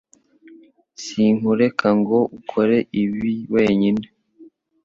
[1.03, 4.05] Sinkureka ngo ukore ibi wenyine